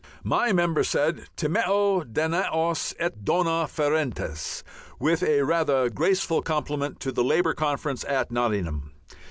My 0.23 0.51
member 0.51 0.83
said, 0.83 1.27
"Timeo 1.37 2.01
Danaos 2.03 2.95
et 2.97 3.23
dona 3.23 3.67
ferentes," 3.67 4.63
with 4.99 5.21
a 5.21 5.43
rather 5.43 5.91
graceful 5.91 6.41
compliment 6.41 6.99
to 7.01 7.11
the 7.11 7.23
Labour 7.23 7.53
Conference 7.53 8.03
at 8.05 8.31
Nottingham. 8.31 8.93